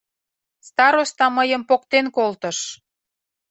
—Староста 0.67 1.25
мыйым 1.37 1.61
поктен 1.69 2.05
колтыш. 2.15 2.57